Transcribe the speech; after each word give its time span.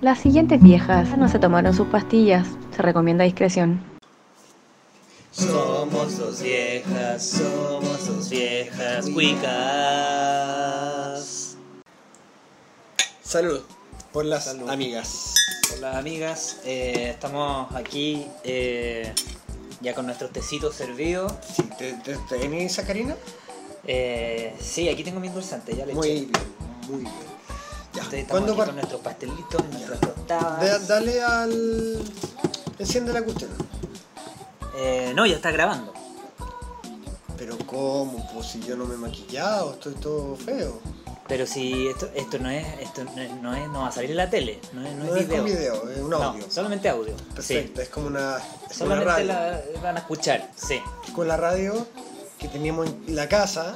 Las 0.00 0.18
siguientes 0.18 0.60
viejas 0.62 1.16
no 1.16 1.28
se 1.28 1.38
tomaron 1.38 1.72
sus 1.74 1.86
pastillas. 1.88 2.46
Se 2.74 2.82
recomienda 2.82 3.24
discreción. 3.24 3.80
Somos 5.30 6.18
dos 6.18 6.42
viejas, 6.42 7.24
somos 7.26 8.06
dos 8.06 8.28
viejas 8.28 9.08
cuicas. 9.10 9.54
Salud 13.22 13.60
por 14.12 14.24
las 14.26 14.44
Salud. 14.44 14.68
amigas. 14.68 15.34
Hola 15.76 15.98
amigas, 15.98 16.60
eh, 16.64 17.10
estamos 17.14 17.74
aquí 17.74 18.26
eh, 18.44 19.12
ya 19.80 19.92
con 19.94 20.06
nuestros 20.06 20.30
tecitos 20.30 20.76
servidos. 20.76 21.32
Sí, 21.56 21.62
¿Te, 21.78 21.94
te, 21.94 22.16
te 22.16 22.38
tenés 22.38 22.74
sacarina? 22.74 23.16
Eh, 23.86 24.54
sí, 24.60 24.88
aquí 24.88 25.02
tengo 25.02 25.18
mi 25.18 25.26
endulzante, 25.28 25.74
ya 25.74 25.84
le 25.84 25.94
Muy 25.94 26.08
eché. 26.08 26.20
bien, 26.26 26.32
muy 26.88 27.00
bien. 27.00 27.33
Ya, 27.94 28.00
Entonces 28.02 28.20
estamos 28.20 28.28
¿cuándo 28.30 28.52
aquí 28.52 28.66
con 28.66 28.74
nuestros 28.76 29.00
pastelitos, 29.00 29.64
nuestras 29.70 30.00
Da- 30.00 30.08
tostadas. 30.14 30.88
dale 30.88 31.22
al. 31.22 32.02
Enciende 32.78 33.12
la 33.12 33.22
cuestión. 33.22 33.50
Eh, 34.76 35.12
no, 35.14 35.24
ya 35.26 35.36
está 35.36 35.50
grabando. 35.52 35.92
Pero 37.38 37.56
¿cómo? 37.66 38.28
Pues 38.34 38.46
si 38.48 38.60
yo 38.60 38.76
no 38.76 38.84
me 38.86 38.94
he 38.94 38.98
maquillado, 38.98 39.72
estoy 39.74 39.94
todo 39.94 40.36
feo. 40.36 40.80
Pero 41.28 41.46
si 41.46 41.88
esto, 41.88 42.10
esto 42.14 42.38
no 42.38 42.50
es, 42.50 42.66
esto 42.80 43.02
no 43.04 43.20
es, 43.22 43.30
no 43.40 43.54
es- 43.54 43.68
no 43.68 43.80
va 43.80 43.88
a 43.88 43.92
salir 43.92 44.10
en 44.10 44.16
la 44.18 44.28
tele, 44.28 44.60
no 44.72 44.86
es, 44.86 44.94
no 44.94 45.04
No 45.04 45.14
es 45.14 45.22
es 45.22 45.28
video. 45.28 45.42
con 45.42 45.46
video, 45.52 45.90
es 45.90 45.98
un 46.00 46.10
No, 46.10 46.22
audio. 46.22 46.50
solamente 46.50 46.88
audio. 46.88 47.16
Perfecto, 47.34 47.80
es 47.80 47.88
como 47.88 48.08
una, 48.08 48.36
es 48.70 48.76
Solamente 48.76 49.10
radio. 49.10 49.26
la 49.28 49.80
van 49.82 49.96
a 49.96 50.00
escuchar, 50.00 50.50
sí. 50.54 50.80
Con 51.14 51.26
la 51.28 51.36
radio 51.38 51.86
que 52.38 52.48
teníamos 52.48 52.88
en 52.88 53.16
la 53.16 53.26
casa, 53.28 53.74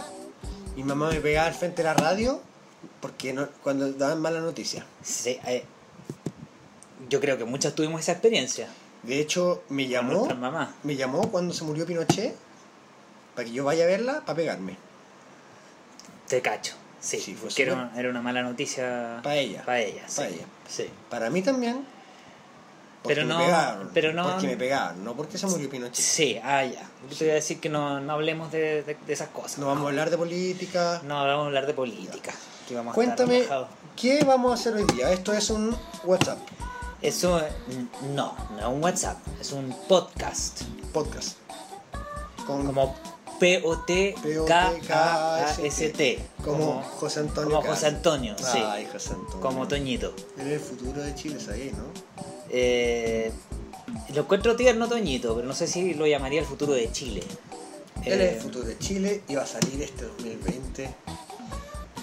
mi 0.77 0.83
mamá 0.85 1.09
me 1.09 1.21
pegaba 1.21 1.47
al 1.49 1.55
frente 1.55 1.83
de 1.83 1.89
la 1.89 1.95
radio 1.95 2.43
porque 3.01 3.33
no, 3.33 3.49
cuando 3.63 3.93
daban 3.93 4.21
mala 4.21 4.41
noticia. 4.41 4.85
Sí, 5.03 5.39
eh, 5.47 5.65
yo 7.09 7.21
creo 7.21 7.39
que 7.39 7.45
muchas 7.45 7.75
tuvimos 7.75 8.01
esa 8.01 8.13
experiencia. 8.13 8.69
De 9.03 9.21
hecho, 9.21 9.63
me 9.69 9.87
llamó, 9.87 10.27
mamá. 10.35 10.75
me 10.83 10.97
llamó 10.97 11.31
cuando 11.31 11.55
se 11.55 11.65
murió 11.65 11.87
Pinochet 11.87 12.35
para 13.35 13.47
que 13.47 13.53
yo 13.55 13.65
vaya 13.65 13.85
a 13.85 13.87
verla 13.87 14.21
para 14.27 14.37
pegarme. 14.37 14.77
Te 16.27 16.43
cacho. 16.43 16.75
Sí, 17.01 17.21
Sí, 17.21 17.35
fue 17.35 17.49
que 17.51 17.63
era, 17.63 17.75
una- 17.75 17.93
era 17.97 18.11
una 18.11 18.21
mala 18.21 18.43
noticia 18.43 19.21
Pa' 19.23 19.37
ella. 19.37 19.65
Para 19.65 19.79
ella, 19.81 20.03
sí. 20.09 20.17
Pa' 20.21 20.27
ella. 20.29 20.47
Sí. 20.69 20.91
Para 21.09 21.31
mí 21.31 21.43
también. 21.43 21.87
Porque 23.03 23.15
Pero 23.15 23.27
me 23.29 23.35
no- 23.35 23.39
pegaron. 23.41 23.91
pero 23.95 24.13
no- 24.13 24.33
Porque 24.33 24.47
me 24.49 24.57
pegaron, 24.57 25.05
no 25.05 25.15
porque 25.15 25.39
se 25.39 25.47
murió 25.47 25.71
Pinochet. 25.71 25.95
Sí, 26.05 26.41
ah, 26.43 26.65
ya. 26.65 26.83
Yo 27.09 27.17
te 27.17 27.25
voy 27.25 27.31
a 27.31 27.35
decir 27.35 27.61
que 27.61 27.69
no, 27.69 28.01
no 28.01 28.13
hablemos 28.13 28.51
de, 28.51 28.83
de- 28.83 28.97
de 29.07 29.13
esas 29.13 29.29
cosas. 29.29 29.59
No 29.59 29.67
vamos 29.69 29.85
a 29.85 29.89
hablar 29.91 30.11
de 30.11 30.19
política. 30.19 31.01
No 31.05 31.15
vamos 31.25 31.45
a 31.45 31.47
hablar 31.47 31.67
de 31.69 31.75
política. 31.75 32.35
Vamos 32.75 32.95
Cuéntame. 32.95 33.45
¿qué 33.97 34.23
vamos 34.25 34.51
a 34.53 34.55
hacer 34.55 34.75
hoy 34.75 34.85
día? 34.95 35.11
Esto 35.13 35.33
es 35.33 35.51
un 35.51 35.75
WhatsApp, 36.05 36.39
Eso, 37.03 37.39
mm, 37.41 38.15
no, 38.15 38.35
no 38.53 38.59
es 38.59 38.65
un 38.67 38.83
WhatsApp, 38.83 39.19
es 39.41 39.53
un 39.53 39.75
podcast. 39.89 40.63
podcast. 40.93 41.37
Con, 42.47 42.67
Como 42.67 42.95
P-O-T-K-A-S-T. 44.89 46.19
como 46.45 46.83
José 46.83 47.21
Antonio. 47.21 47.57
Como 47.61 47.69
José. 47.71 47.87
Antonio, 47.87 48.35
sí. 48.39 48.59
Ay, 48.65 48.89
José 48.93 49.11
Antonio. 49.15 49.41
Como 49.41 49.69
Toñito. 49.69 50.13
Él 50.39 50.49
es 50.49 50.53
el 50.55 50.61
futuro 50.61 51.01
de 51.03 51.15
Chile, 51.15 51.39
¿sabéis, 51.41 51.73
no? 51.75 51.85
Eh, 52.51 53.31
lo 54.15 54.23
encuentro 54.23 54.57
tierno 54.57 54.89
Toñito, 54.89 55.35
pero 55.37 55.47
no 55.47 55.55
sé 55.55 55.67
si 55.69 55.95
lo 55.95 56.07
llamaría 56.07 56.41
el 56.41 56.47
futuro 56.47 56.73
de 56.73 56.91
Chile. 56.91 57.23
Él 58.05 58.21
Eh, 58.21 58.31
es 58.31 58.37
el 58.37 58.43
futuro 58.43 58.65
de 58.65 58.77
Chile 58.79 59.23
y 59.29 59.35
va 59.37 59.43
a 59.43 59.47
salir 59.47 59.83
este 59.83 60.05
2020. 60.05 60.95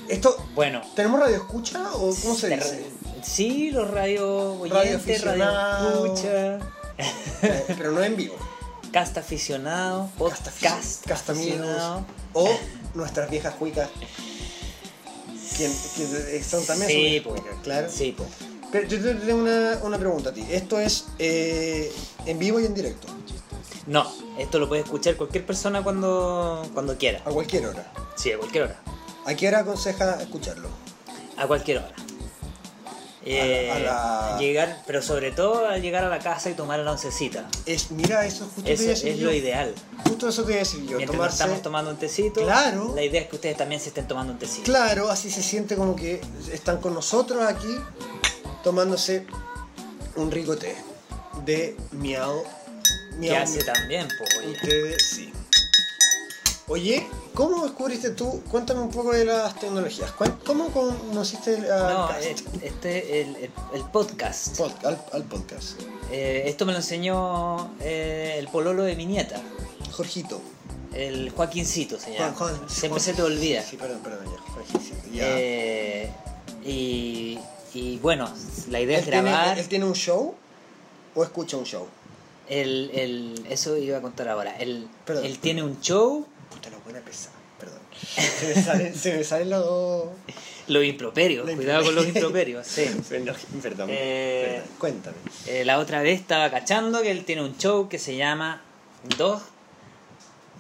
Esto, 0.10 0.38
Bueno, 0.54 0.82
¿tenemos 0.96 1.20
radio 1.20 1.36
escucha 1.38 1.92
o 1.94 2.14
cómo 2.22 2.36
se 2.36 2.50
dice? 2.50 2.86
Sí, 3.24 3.72
los 3.72 3.90
radio 3.90 4.54
oyentes, 4.54 5.24
radio 5.24 5.46
escucha, 6.04 6.60
Eh, 6.98 7.66
pero 7.78 7.92
no 7.92 8.02
en 8.04 8.16
vivo. 8.16 8.36
cast 8.94 9.18
aficionado, 9.18 10.04
Cast 10.04 10.18
podcast 10.18 11.06
cast 11.06 11.30
amigos. 11.30 11.60
aficionado. 11.60 12.06
O 12.34 12.50
nuestras 12.94 13.30
viejas 13.30 13.54
cuicas. 13.56 13.90
Que, 15.58 15.70
que 15.98 16.44
son 16.44 16.66
también 16.66 16.90
Sí, 16.90 17.20
po. 17.22 17.32
cuicas, 17.32 17.54
claro. 17.64 17.88
Sí, 17.92 18.14
po. 18.18 18.26
Pero 18.72 18.88
yo 18.88 19.02
te 19.02 19.14
tengo 19.16 19.42
una, 19.42 19.80
una 19.84 19.98
pregunta 19.98 20.30
a 20.30 20.34
ti. 20.34 20.46
Esto 20.50 20.80
es 20.80 21.06
eh, 21.20 21.92
en 22.26 22.40
vivo 22.40 22.60
y 22.62 22.66
en 22.66 22.74
directo, 22.74 23.08
No, 23.88 24.10
esto 24.38 24.58
lo 24.60 24.68
puede 24.70 24.84
escuchar 24.84 25.16
cualquier 25.18 25.46
persona 25.46 25.84
cuando, 25.84 26.66
cuando 26.74 26.98
quiera. 26.98 27.20
a 27.26 27.30
cualquier 27.32 27.66
hora. 27.68 27.92
Sí, 28.16 28.32
a 28.32 28.38
cualquier 28.38 28.64
hora. 28.66 28.82
¿A 29.26 29.34
qué 29.36 29.48
hora 29.48 29.60
aconseja 29.60 30.22
escucharlo? 30.22 30.70
A 31.38 31.48
cualquier 31.48 31.80
hora. 31.80 31.94
Eh, 33.28 33.72
a 33.72 33.80
la- 33.80 34.38
Llegar, 34.40 34.84
pero 34.86 35.02
sobre 35.02 35.32
todo 35.32 35.68
al 35.68 35.82
llegar 35.82 36.04
a 36.04 36.10
la 36.10 36.20
casa 36.20 36.52
y 36.52 36.54
tomar 36.54 36.78
la 36.80 36.92
oncecita. 36.92 37.50
Es, 37.66 37.90
mira, 37.90 38.24
eso 38.24 38.46
justo 38.46 38.62
te 38.64 38.74
Eso 38.74 38.84
iba 38.84 38.92
a 38.92 38.94
es 38.94 39.04
decir 39.04 39.24
lo 39.24 39.34
ideal. 39.34 39.74
Justo 40.08 40.30
eso 40.30 40.44
te 40.44 40.52
iba 40.52 40.58
a 40.58 40.64
decir 40.64 40.82
yo. 40.86 40.98
Mientras 40.98 41.12
Tomarse, 41.18 41.34
estamos 41.38 41.62
tomando 41.64 41.90
un 41.90 41.98
tecito, 41.98 42.42
Claro. 42.44 42.94
la 42.96 43.02
idea 43.02 43.22
es 43.22 43.28
que 43.28 43.36
ustedes 43.36 43.58
también 43.58 43.82
se 43.82 43.88
estén 43.90 44.08
tomando 44.08 44.32
un 44.34 44.38
tecito. 44.38 44.64
Claro, 44.66 45.10
así 45.10 45.32
se 45.32 45.42
siente 45.42 45.76
como 45.76 45.96
que 45.96 46.22
están 46.52 46.78
con 46.80 46.94
nosotros 46.94 47.44
aquí 47.44 47.76
tomándose 48.64 49.26
un 50.18 50.30
rico 50.30 50.56
té 50.56 50.76
de 51.46 51.76
miau. 51.94 52.44
Que 52.44 53.18
miau 53.18 53.42
hace 53.42 53.64
miau. 53.64 53.74
también, 53.74 54.08
pues, 54.20 54.62
de 54.62 55.00
sí. 55.00 55.34
Oye, 56.68 57.06
¿cómo 57.36 57.64
descubriste 57.64 58.10
tú? 58.12 58.42
Cuéntame 58.50 58.80
un 58.82 58.90
poco 58.90 59.12
de 59.12 59.24
las 59.24 59.54
tecnologías. 59.60 60.12
¿Cómo 60.46 60.70
conociste 60.70 61.58
al 61.72 61.94
No, 61.94 62.10
eh, 62.20 62.36
este 62.64 63.22
el, 63.22 63.36
el, 63.36 63.52
el 63.76 63.82
podcast. 63.92 64.58
Pod- 64.58 64.84
al, 64.86 65.00
al 65.14 65.24
podcast? 65.26 65.80
Eh, 66.12 66.44
esto 66.48 66.66
me 66.66 66.72
lo 66.72 66.80
enseñó 66.80 67.72
eh, 67.82 68.36
el 68.40 68.48
pololo 68.48 68.82
de 68.84 68.96
mi 68.96 69.06
nieta, 69.06 69.40
Jorgito. 69.92 70.42
el 70.94 71.30
Joaquincito 71.30 72.00
se 72.00 72.14
llama. 72.14 72.34
Juan- 72.36 72.56
Juan- 72.58 72.70
Siempre 72.70 72.90
Juan- 73.00 73.02
se 73.02 73.14
te 73.14 73.22
olvida. 73.22 73.62
Sí, 73.62 73.78
perdón, 73.78 74.00
perdón, 74.04 74.26
ya. 75.14 75.24
Eh, 75.24 76.12
y, 76.66 77.38
y 77.76 78.00
bueno, 78.00 78.28
la 78.72 78.82
idea 78.82 78.98
¿Él, 78.98 79.04
es 79.04 79.10
tiene, 79.12 79.30
grabar. 79.30 79.60
¿Él 79.60 79.68
tiene 79.68 79.86
un 79.86 79.94
show 79.94 80.34
o 81.14 81.24
escucha 81.24 81.58
un 81.58 81.66
show? 81.66 81.86
El, 82.50 82.90
el, 82.94 83.46
eso 83.50 83.78
iba 83.78 84.00
a 84.00 84.02
contar 84.02 84.30
ahora. 84.30 84.56
Él, 84.58 84.88
él 85.24 85.40
tiene 85.40 85.62
un 85.64 85.80
show, 85.82 86.26
Puta, 86.50 86.70
la 86.70 86.78
buena 86.78 87.00
pesada, 87.02 87.36
perdón. 87.60 87.80
Se 87.96 88.48
me 88.56 88.62
salen, 88.64 88.96
se 88.96 89.14
me 89.18 89.24
salen 89.24 89.50
los 89.50 89.64
dos. 89.66 90.10
los 90.68 90.84
improperios, 90.84 91.46
Los 91.46 91.56
cuidado 91.56 91.86
con 91.86 91.96
los 91.96 92.06
improperios, 92.08 92.66
sí. 92.68 92.86
Perdón, 93.10 93.36
perdón, 93.62 93.90
Eh, 93.92 94.46
perdón. 94.56 94.70
Cuéntame. 94.80 95.18
Eh, 95.48 95.66
la 95.66 95.80
otra 95.80 96.02
vez 96.02 96.20
estaba 96.20 96.50
cachando 96.52 97.02
que 97.02 97.12
él 97.12 97.24
tiene 97.26 97.44
un 97.44 97.58
show 97.58 97.88
que 97.90 98.00
se 98.00 98.16
llama 98.16 98.62
Dos, 99.18 99.42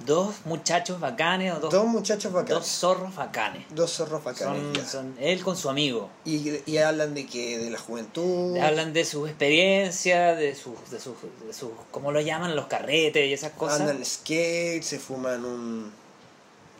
dos 0.05 0.35
muchachos 0.45 0.99
bacanes 0.99 1.53
o 1.53 1.59
dos, 1.59 1.71
Dos 1.71 1.85
muchachos 1.87 2.31
dos 2.31 2.43
bacanes. 2.43 2.67
zorros 2.67 3.15
bacanes. 3.15 3.63
Dos 3.69 3.91
zorros 3.91 4.23
bacanes. 4.23 4.61
Son, 4.77 4.87
son 4.87 5.15
él 5.19 5.43
con 5.43 5.55
su 5.55 5.69
amigo. 5.69 6.09
Y, 6.25 6.59
y 6.69 6.77
hablan 6.77 7.13
de 7.13 7.25
que 7.25 7.57
de 7.57 7.69
la 7.69 7.79
juventud. 7.79 8.57
Hablan 8.57 8.93
de 8.93 9.05
su 9.05 9.25
experiencia, 9.27 10.35
de 10.35 10.53
sus, 10.55 10.89
de 10.91 10.99
sus, 10.99 11.15
de 11.47 11.53
sus, 11.53 11.69
¿cómo 11.91 12.11
lo 12.11 12.19
llaman? 12.21 12.55
Los 12.55 12.65
carretes 12.67 13.27
y 13.27 13.33
esas 13.33 13.53
cosas. 13.53 13.81
Andan 13.81 14.03
skate, 14.05 14.83
se 14.83 14.99
fuman 14.99 15.43
un. 15.45 15.91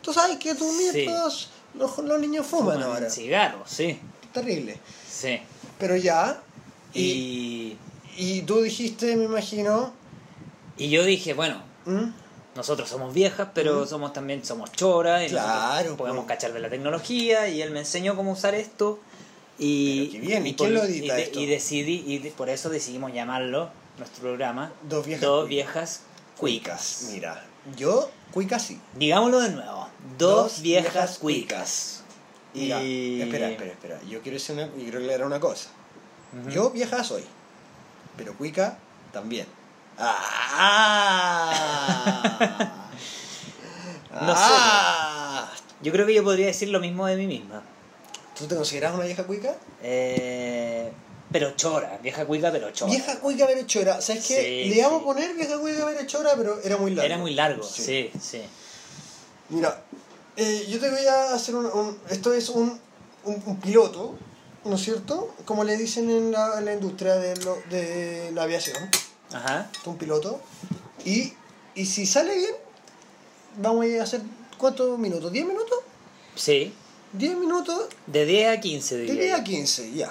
Tú 0.02 0.12
sabes 0.12 0.36
que 0.38 0.54
tus 0.54 0.68
Sí. 0.76 1.06
nietos, 1.06 1.50
los, 1.74 1.98
los 1.98 2.20
niños 2.20 2.46
fuman, 2.46 2.74
Fuman 2.76 2.82
ahora. 2.90 3.10
cigarros, 3.10 3.68
sí. 3.70 3.98
Terrible. 4.32 4.78
Sí. 5.10 5.40
Pero 5.78 5.96
ya. 5.96 6.40
Y, 6.94 7.00
Y, 7.02 7.78
y 8.38 8.42
tú 8.42 8.60
dijiste, 8.62 9.16
me 9.16 9.24
imagino. 9.24 9.92
y 10.78 10.90
yo 10.90 11.04
dije, 11.04 11.34
bueno, 11.34 11.62
¿Mm? 11.86 12.10
Nosotros 12.56 12.88
somos 12.88 13.12
viejas, 13.14 13.48
pero 13.54 13.86
somos 13.86 14.12
también 14.12 14.44
somos 14.44 14.72
choras 14.72 15.24
y 15.24 15.28
Claro, 15.28 15.96
podemos 15.96 16.22
po. 16.22 16.28
cachar 16.28 16.52
de 16.52 16.60
la 16.60 16.70
tecnología 16.70 17.48
y 17.48 17.60
él 17.62 17.70
me 17.70 17.80
enseñó 17.80 18.16
cómo 18.16 18.32
usar 18.32 18.54
esto 18.54 18.98
y 19.58 20.08
qué 20.08 20.18
bien, 20.20 20.46
¿y 20.46 20.52
por- 20.54 20.66
quién 20.68 20.74
lo 20.78 20.84
edita 20.84 21.14
y 21.14 21.16
de- 21.16 21.22
esto? 21.22 21.40
y 21.40 21.46
decidí 21.46 22.04
y 22.06 22.18
de- 22.18 22.30
por 22.30 22.48
eso 22.48 22.68
decidimos 22.70 23.12
llamarlo 23.12 23.70
nuestro 23.98 24.22
programa 24.22 24.72
Dos 24.88 25.06
viejas 25.06 25.22
Dos 25.22 25.40
cuicas. 25.46 25.48
viejas 25.48 26.00
cuicas. 26.38 27.08
Mira, 27.12 27.44
yo, 27.76 28.10
cuica 28.32 28.58
sí. 28.58 28.78
Digámoslo 28.94 29.40
de 29.40 29.50
nuevo. 29.50 29.88
Dos, 30.18 30.60
viejas, 30.62 31.18
cuicas. 31.18 32.02
Y- 32.54 32.70
espera, 33.20 33.50
espera, 33.50 33.72
espera. 33.72 34.00
Yo 34.08 34.20
quiero, 34.22 34.36
decir 34.38 34.54
una, 34.54 34.66
yo 34.66 34.72
quiero 34.76 34.98
aclarar 34.98 35.26
una 35.26 35.40
cosa. 35.40 35.68
Yo 36.50 36.70
vieja 36.70 37.02
soy, 37.04 37.24
pero 38.16 38.34
cuica 38.34 38.78
también. 39.12 39.46
¡Ah! 39.98 41.52
No 44.12 44.34
sé, 44.34 44.42
¡Ah! 44.42 45.50
Yo 45.82 45.92
creo 45.92 46.06
que 46.06 46.14
yo 46.14 46.24
podría 46.24 46.46
decir 46.46 46.68
lo 46.70 46.80
mismo 46.80 47.06
de 47.06 47.16
mí 47.16 47.26
misma. 47.26 47.62
¿Tú 48.38 48.46
te 48.46 48.56
consideras 48.56 48.94
una 48.94 49.04
vieja 49.04 49.24
cuica? 49.24 49.54
Eh, 49.82 50.90
pero 51.30 51.52
chora, 51.56 51.98
vieja 52.02 52.24
cuica, 52.26 52.50
pero 52.50 52.70
chora. 52.70 52.90
Vieja 52.92 53.18
cuica 53.20 53.46
pero 53.46 53.66
chora. 53.66 54.00
¿Sabes 54.00 54.26
qué? 54.26 54.36
Sí, 54.36 54.70
Le 54.70 54.76
íbamos 54.76 54.98
sí. 54.98 55.02
a 55.02 55.06
poner 55.06 55.34
vieja 55.34 55.58
cuica 55.58 55.84
pero 55.86 56.06
chora, 56.06 56.30
pero 56.36 56.60
era 56.62 56.76
muy 56.76 56.90
largo. 56.92 57.06
Era 57.06 57.18
muy 57.18 57.34
largo, 57.34 57.62
sí, 57.62 58.10
sí. 58.20 58.42
Mira, 59.50 59.82
eh, 60.36 60.66
yo 60.68 60.80
te 60.80 60.90
voy 60.90 61.06
a 61.06 61.34
hacer 61.34 61.54
un, 61.54 61.66
un- 61.66 61.98
esto 62.10 62.32
es 62.32 62.48
un, 62.48 62.80
un, 63.24 63.42
un 63.46 63.60
piloto, 63.60 64.16
¿no 64.64 64.74
es 64.76 64.82
cierto? 64.82 65.34
Como 65.44 65.62
le 65.64 65.76
dicen 65.76 66.10
en 66.10 66.32
la, 66.32 66.58
en 66.58 66.64
la 66.64 66.72
industria 66.72 67.14
de, 67.16 67.36
lo- 67.44 67.62
de 67.70 68.30
la 68.34 68.42
aviación, 68.42 68.76
Ajá. 69.32 69.70
un 69.84 69.96
piloto. 69.98 70.40
Y, 71.04 71.32
y 71.74 71.86
si 71.86 72.06
sale 72.06 72.36
bien, 72.36 72.54
vamos 73.58 73.86
a 73.98 74.02
hacer 74.02 74.20
¿cuántos 74.58 74.98
minutos? 74.98 75.32
¿10 75.32 75.46
minutos? 75.46 75.78
Sí. 76.34 76.72
10 77.12 77.36
minutos 77.36 77.86
De 78.06 78.26
10 78.26 78.58
a 78.58 78.60
15 78.60 78.96
de 78.96 79.02
diría 79.04 79.22
10 79.22 79.34
a 79.34 79.38
yo. 79.38 79.44
15, 79.44 79.92
ya. 79.92 80.10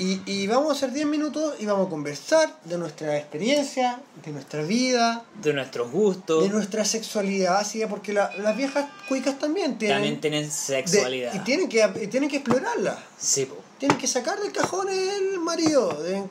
Y, 0.00 0.20
y 0.26 0.46
vamos 0.46 0.68
a 0.70 0.72
hacer 0.76 0.92
10 0.92 1.06
minutos 1.06 1.56
y 1.58 1.66
vamos 1.66 1.88
a 1.88 1.90
conversar 1.90 2.56
de 2.64 2.78
nuestra 2.78 3.16
experiencia, 3.18 4.00
de 4.24 4.30
nuestra 4.30 4.62
vida, 4.62 5.24
De 5.42 5.52
nuestros 5.52 5.90
gustos. 5.90 6.44
de 6.44 6.50
nuestra 6.50 6.84
sexualidad, 6.84 7.56
así 7.56 7.82
porque 7.86 8.12
la- 8.12 8.32
las 8.36 8.56
viejas 8.56 8.88
cuicas 9.08 9.38
también 9.40 9.76
tienen... 9.76 9.96
También 9.96 10.20
tienen 10.20 10.44
de- 10.44 10.50
sexualidad. 10.52 11.34
y 11.34 11.40
tienen 11.40 11.68
que, 11.68 11.84
y 12.00 12.06
tienen 12.06 12.28
que 12.30 12.36
explorarla. 12.36 12.96
Sí, 13.18 13.46
po. 13.46 13.56
Tienen 13.78 13.96
que 13.98 14.06
sacar 14.08 14.40
del 14.40 14.52
cajón 14.52 14.88
el 14.88 15.38
marido. 15.40 15.88
de- 16.02 16.24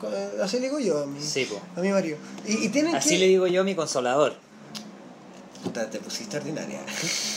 así 0.43 0.57
le 0.59 0.63
digo 0.67 0.79
yo 0.79 1.03
a 1.03 1.05
mi, 1.05 1.21
Sí, 1.21 1.45
po. 1.45 1.61
a 1.75 1.81
mi 1.81 1.89
marido. 1.89 2.17
Y, 2.45 2.65
y 2.65 2.69
tienen 2.69 2.95
Así 2.95 3.11
que... 3.11 3.17
le 3.19 3.27
digo 3.27 3.47
yo 3.47 3.61
a 3.61 3.63
mi 3.63 3.73
consolador. 3.75 4.35
Puta, 5.63 5.89
te 5.89 5.99
pusiste 5.99 6.37
ordinaria. 6.37 6.79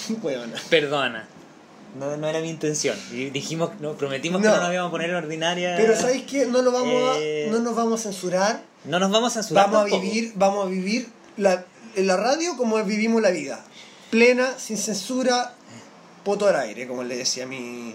Perdona. 0.70 1.26
No, 1.98 2.16
no 2.16 2.28
era 2.28 2.40
mi 2.40 2.50
intención. 2.50 2.96
Dijimos, 3.32 3.70
no, 3.80 3.94
prometimos 3.94 4.40
que 4.40 4.46
No. 4.48 4.56
no 4.56 4.62
nos 4.62 4.72
íbamos 4.72 4.88
a 4.88 4.92
poner 4.92 5.14
ordinaria. 5.14 5.74
Pero 5.76 5.96
¿sabéis 5.96 6.22
qué? 6.24 6.46
No 6.46 6.62
lo 6.62 6.70
vamos 6.70 7.16
Eh, 7.18 7.46
a, 7.48 7.52
no 7.52 7.58
nos 7.60 7.74
vamos 7.74 8.00
a 8.00 8.02
censurar. 8.04 8.62
No 8.84 8.98
nos 9.00 9.10
vamos 9.10 9.36
a 9.36 9.42
censurar. 9.42 9.70
Vamos 9.70 9.92
a 9.92 9.96
vivir, 9.96 10.32
vamos 10.36 10.66
a 10.66 10.68
vivir 10.68 11.08
la, 11.36 11.64
en 11.96 12.06
la 12.06 12.16
radio 12.16 12.56
como 12.56 12.82
vivimos 12.84 13.20
la 13.20 13.30
vida. 13.30 13.64
Plena, 14.10 14.56
sin 14.58 14.76
censura, 14.76 15.54
poto 16.24 16.46
al 16.46 16.56
aire, 16.56 16.86
como 16.86 17.02
le 17.02 17.16
decía 17.16 17.46
mi, 17.46 17.94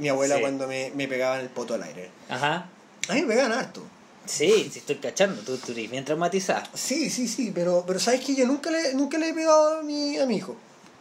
mi 0.00 0.08
abuela 0.08 0.34
Sí. 0.36 0.40
cuando 0.40 0.66
me, 0.66 0.90
me 0.94 1.06
pegaban 1.06 1.40
el 1.40 1.48
poto 1.48 1.74
al 1.74 1.82
aire. 1.84 2.10
Ajá. 2.28 2.68
A 3.08 3.12
mí 3.14 3.22
me 3.22 3.28
pegaban 3.28 3.52
harto. 3.52 3.82
Sí, 4.26 4.68
sí 4.72 4.78
estoy 4.80 4.96
cachando. 4.96 5.40
Tú, 5.42 5.56
tú 5.58 5.72
eres 5.72 5.90
bien 5.90 6.04
traumatizada. 6.04 6.68
Sí, 6.74 7.10
sí, 7.10 7.26
sí, 7.28 7.52
pero, 7.54 7.84
pero 7.86 7.98
¿sabes 7.98 8.20
que 8.24 8.34
Yo 8.34 8.46
nunca 8.46 8.70
le, 8.70 8.94
nunca 8.94 9.18
le 9.18 9.28
he 9.30 9.34
pegado 9.34 9.78
a 9.80 9.82
mi, 9.82 10.16
a 10.18 10.26
mi 10.26 10.36
hijo. 10.36 10.52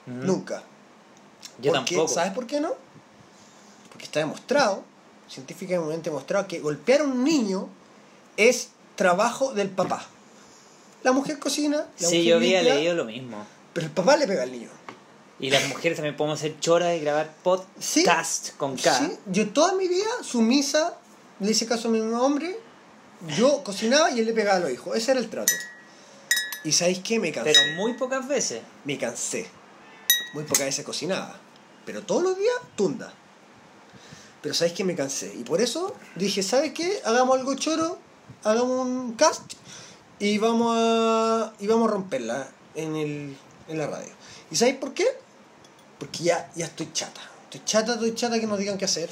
Ujú. 0.08 0.26
Nunca. 0.26 0.64
Yo 1.62 1.72
tampoco. 1.72 2.08
¿Sabes 2.08 2.32
por 2.34 2.48
qué 2.48 2.60
no? 2.60 2.74
Porque 3.92 4.06
está 4.06 4.20
demostrado, 4.20 4.84
científicamente 5.30 6.10
demostrado, 6.10 6.48
que 6.48 6.60
golpear 6.60 7.02
a 7.02 7.04
un 7.04 7.24
niño 7.24 7.68
es 8.38 8.70
trabajo 8.96 9.54
del 9.54 9.70
papá. 9.70 10.06
La 11.04 11.12
mujer 11.12 11.40
cocina, 11.40 11.78
la 12.00 12.08
Sí, 12.10 12.18
mujer 12.18 12.24
yo 12.24 12.36
había 12.38 12.62
limpia, 12.62 12.76
leído 12.76 12.94
lo 12.96 13.06
mismo. 13.06 13.46
pero 13.74 13.88
el 13.88 13.92
papá 13.94 14.18
le 14.18 14.28
pega 14.28 14.44
al 14.44 14.52
niño. 14.52 14.70
Y 15.40 15.50
las 15.52 15.68
mujeres 15.70 15.96
también 15.98 16.18
podemos 16.18 16.40
hacer 16.40 16.60
choras 16.60 16.96
y 16.98 17.00
grabar 17.00 17.34
Sí. 17.80 18.04
podcast 18.04 18.56
con 18.58 18.76
K. 18.76 18.94
Sí, 18.98 19.18
yo 19.28 19.50
toda 19.50 19.74
mi 19.76 19.88
vida, 19.88 20.10
sumisa, 20.22 20.98
le 21.40 21.52
hice 21.52 21.66
caso 21.66 21.88
a 21.88 21.92
mi 21.92 22.00
hombre, 22.02 22.60
yo 23.38 23.64
cocinaba 23.64 24.12
y 24.12 24.20
él 24.20 24.26
le 24.26 24.34
pegaba 24.34 24.58
a 24.58 24.60
los 24.60 24.72
hijos. 24.72 24.98
Ese 24.98 25.12
era 25.12 25.20
el 25.20 25.30
trato. 25.30 25.54
¿Y 26.66 26.74
sabéis 26.74 27.00
qué? 27.00 27.20
Me 27.20 27.32
cansé. 27.32 27.54
Pero 27.54 27.76
muy 27.78 27.94
pocas 27.94 28.28
veces. 28.28 28.62
Me 28.84 28.98
cansé. 28.98 29.50
Muy 30.34 30.44
pocas 30.44 30.66
veces 30.66 30.84
cocinaba. 30.86 31.40
Pero 31.86 32.04
todos 32.04 32.22
los 32.24 32.38
días, 32.38 32.56
tunda. 32.76 33.14
Pero 34.42 34.54
sabéis 34.54 34.76
que 34.76 34.84
me 34.84 34.96
cansé. 34.96 35.34
Y 35.38 35.44
por 35.44 35.62
eso 35.62 35.96
dije, 36.16 36.44
¿sabes 36.44 36.74
qué? 36.74 37.02
Hagamos 37.06 37.38
algo 37.38 37.56
choro, 37.56 37.98
hagamos 38.44 38.86
un 38.86 39.14
cast 39.14 39.54
y 40.20 40.38
vamos 40.38 40.76
a, 40.78 41.54
y 41.60 41.68
vamos 41.68 41.88
a 41.90 41.92
romperla 41.94 42.50
en, 42.76 42.96
el, 42.96 43.38
en 43.70 43.78
la 43.78 43.88
radio. 43.88 44.12
¿Y 44.52 44.56
sabéis 44.56 44.78
por 44.78 44.94
qué? 44.94 45.06
Porque 46.00 46.24
ya, 46.24 46.50
ya 46.56 46.66
estoy 46.66 46.92
chata. 46.94 47.22
Estoy 47.46 47.62
chata, 47.66 47.94
estoy 47.94 48.16
chata 48.16 48.40
que 48.40 48.48
nos 48.48 48.58
digan 48.60 48.78
qué 48.78 48.86
hacer. 48.86 49.10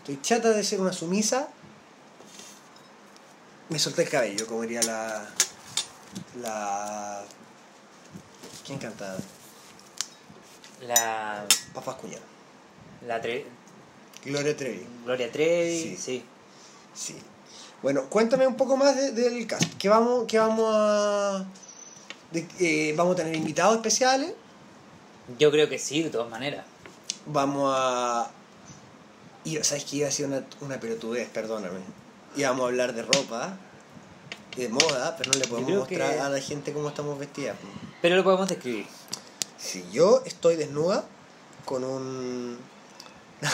Estoy 0.00 0.20
chata 0.22 0.50
de 0.50 0.62
ser 0.62 0.80
una 0.80 0.92
sumisa. 0.92 1.48
Me 3.68 3.78
solté 3.78 4.02
el 4.02 4.08
cabello, 4.08 4.46
como 4.46 4.62
diría 4.62 4.82
la. 4.82 5.26
La. 6.42 7.22
¿Quién 8.66 8.78
canta? 8.78 9.16
La, 10.86 11.44
Papás 11.74 11.96
Cuñado. 11.96 12.22
la 13.06 13.20
Tre- 13.20 13.44
Gloria 14.24 14.56
Trevi. 14.56 14.86
Gloria 15.04 15.30
Trevi, 15.30 15.80
Sí. 15.80 15.96
sí. 15.96 16.24
Sí. 16.94 17.16
Bueno, 17.82 18.04
cuéntame 18.08 18.46
un 18.46 18.56
poco 18.56 18.76
más 18.76 18.96
de- 18.96 19.12
del 19.12 19.46
cast. 19.46 19.74
¿Qué 19.78 19.88
vamos, 19.88 20.24
qué 20.26 20.38
vamos 20.38 20.66
a. 20.74 21.44
de- 22.32 22.48
eh, 22.60 22.94
vamos 22.96 23.14
a 23.14 23.16
tener 23.16 23.34
invitados 23.36 23.76
especiales. 23.76 24.32
Yo 25.38 25.50
creo 25.50 25.68
que 25.68 25.78
sí, 25.78 26.02
de 26.02 26.10
todas 26.10 26.30
maneras. 26.30 26.64
Vamos 27.26 27.72
a. 27.76 28.30
Y 29.44 29.56
sabes 29.62 29.84
que 29.84 29.96
iba 29.96 30.08
a 30.08 30.10
ser 30.10 30.26
una, 30.26 30.44
una 30.60 30.80
pelotudez, 30.80 31.28
perdóname. 31.28 31.80
Íbamos 32.36 32.62
a 32.64 32.66
hablar 32.68 32.94
de 32.94 33.02
ropa, 33.02 33.56
de 34.56 34.68
moda, 34.68 35.16
pero 35.16 35.32
no 35.32 35.38
le 35.38 35.46
podemos 35.46 35.70
mostrar 35.70 36.14
que- 36.14 36.20
a 36.20 36.28
la 36.28 36.40
gente 36.40 36.72
cómo 36.72 36.88
estamos 36.88 37.18
vestidas. 37.18 37.56
Pero 38.02 38.16
lo 38.16 38.24
podemos 38.24 38.48
describir. 38.48 38.86
Si 39.58 39.84
yo 39.92 40.22
estoy 40.24 40.56
desnuda 40.56 41.04
con 41.64 41.84
un. 41.84 42.58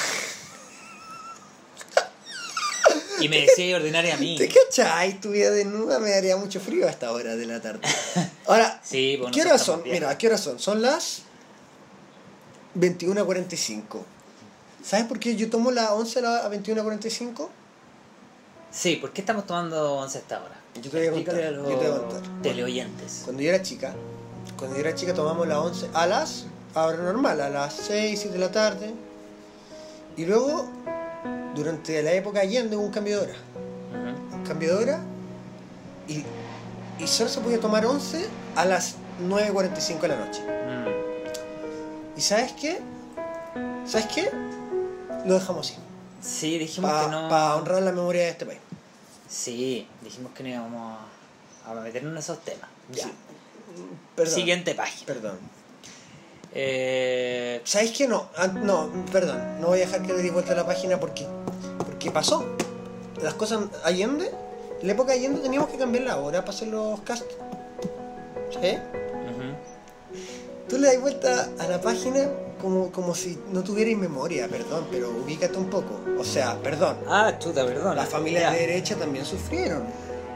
Y 3.21 3.29
me 3.29 3.43
decía 3.43 3.77
ordinaria 3.77 4.15
a 4.15 4.17
mí. 4.19 4.37
¿Te 4.37 4.49
cachai? 4.49 5.21
Tu 5.21 5.31
vida 5.31 5.51
desnuda 5.51 5.99
me 6.01 6.11
daría 6.11 6.37
mucho 6.37 6.61
frío 6.61 6.87
a 6.87 6.91
esta 6.91 7.13
hora 7.13 7.37
de 7.37 7.47
la 7.47 7.61
tarde. 7.61 7.81
Ahora, 8.47 8.81
Sí, 8.85 9.17
pues 9.21 9.33
¿qué 9.33 9.43
horas 9.43 9.63
son? 9.65 9.83
bien. 9.83 9.95
Mira, 9.95 10.19
¿qué 10.19 10.27
horas 10.27 10.41
son? 10.43 10.59
Son 10.59 10.83
las 10.83 11.23
21.45. 12.77 14.03
¿Sabes 14.83 15.07
por 15.07 15.19
qué 15.19 15.37
yo 15.37 15.49
tomo 15.49 15.71
la 15.71 15.95
11 15.95 16.19
a 16.19 16.23
la 16.23 16.51
21.45? 16.51 17.49
Sí, 18.71 18.97
¿por 18.97 19.13
qué 19.13 19.21
estamos 19.21 19.47
tomando 19.47 19.95
once 19.95 20.19
hasta 20.19 20.39
ahora? 20.39 20.61
Yo 20.83 20.91
te 20.91 20.99
voy 20.99 21.07
a 21.07 21.13
contar, 21.13 21.45
a 21.45 21.51
los 21.53 21.71
yo 21.71 21.79
te 21.79 21.89
voy 21.89 21.97
a 21.97 22.01
contar. 22.01 22.43
teleoyentes. 22.43 23.23
Cuando 23.25 23.43
yo 23.43 23.49
era 23.51 23.63
chica, 23.63 23.95
cuando 24.59 24.77
yo 24.77 24.81
era 24.83 24.95
chica 24.95 25.15
tomamos 25.15 25.47
la 25.47 25.61
11 25.61 25.91
a 25.95 26.07
las, 26.07 26.47
ahora 26.75 26.99
normal, 26.99 27.41
a 27.41 27.49
las 27.49 27.75
6, 27.75 28.19
7 28.19 28.33
de 28.33 28.39
la 28.39 28.51
tarde. 28.51 28.93
Y 30.17 30.27
luego, 30.27 30.69
durante 31.55 32.03
la 32.03 32.13
época 32.13 32.41
Allende 32.41 32.77
hubo 32.77 32.85
un 32.85 32.91
cambio 32.91 33.21
de 33.21 33.27
hora. 33.29 33.39
Un 34.33 34.43
cambio 34.43 34.77
de 34.77 34.83
hora 34.83 35.01
y, 36.09 36.25
y 37.03 37.07
solo 37.07 37.31
se 37.31 37.41
podía 37.41 37.61
tomar 37.61 37.87
11 37.87 38.27
a 38.57 38.65
las 38.65 38.97
9.45 39.23 40.01
de 40.01 40.09
la 40.09 40.17
noche. 40.17 40.43
¿Y 42.17 42.21
sabes 42.21 42.53
qué? 42.53 42.81
¿Sabes 43.85 44.07
qué? 44.07 44.31
Lo 45.25 45.35
dejamos 45.35 45.71
así. 45.71 45.79
Sí, 46.23 46.59
dijimos 46.59 46.91
Para 46.91 47.05
que 47.05 47.11
no. 47.11 47.57
honrar 47.57 47.83
la 47.83 47.93
memoria 47.93 48.23
de 48.23 48.29
este 48.31 48.47
país. 48.47 48.61
Sí, 49.29 49.87
dijimos 50.01 50.33
que 50.33 50.43
no 50.43 50.49
íbamos 50.51 50.99
a, 51.67 51.75
meternos 51.75 52.13
en 52.13 52.19
esos 52.19 52.39
temas. 52.45 52.69
Ya. 52.93 53.05
Sí. 53.05 53.13
Perdón. 54.15 54.35
Siguiente 54.35 54.75
página. 54.75 55.07
Perdón. 55.07 55.39
Eh, 56.53 57.61
¿Sabes 57.65 57.91
qué? 57.91 58.07
No, 58.07 58.29
ah, 58.37 58.47
no, 58.47 58.91
perdón. 59.11 59.61
No 59.61 59.69
voy 59.69 59.79
a 59.83 59.87
dejar 59.87 60.03
que 60.03 60.13
le 60.13 60.23
dé 60.23 60.31
vuelta 60.31 60.53
a 60.53 60.57
la 60.57 60.67
página 60.67 61.01
porque, 61.01 61.27
porque 61.79 62.11
pasó. 62.13 62.45
Las 63.23 63.35
cosas 63.35 63.65
Allende, 63.83 64.31
en 64.81 64.87
la 64.87 64.93
época 64.93 65.13
de 65.13 65.19
Allende 65.19 65.41
teníamos 65.41 65.69
que 65.69 65.79
cambiar 65.79 66.05
la 66.05 66.19
hora 66.19 66.45
para 66.45 66.57
hacer 66.57 66.69
los 66.69 67.01
cast. 67.01 67.25
¿Sí? 68.51 68.79
Tú 70.75 70.81
le 70.81 70.89
das 70.89 71.01
vuelta 71.01 71.51
a 71.61 71.69
la 71.69 71.81
página 71.81 72.29
como, 72.61 72.91
como 72.91 73.15
si 73.15 73.39
no 73.53 73.63
tuvierais 73.63 73.97
memoria, 73.97 74.49
perdón, 74.49 74.89
pero 74.91 75.09
ubícate 75.09 75.57
un 75.57 75.71
poco. 75.71 76.01
O 76.19 76.25
sea, 76.25 76.61
perdón. 76.61 76.97
Ah, 77.07 77.33
chuta, 77.39 77.65
perdón. 77.65 77.95
Las 77.95 78.09
familias 78.09 78.53
de 78.53 78.59
derecha 78.59 78.97
también 78.97 79.25
sufrieron. 79.25 79.85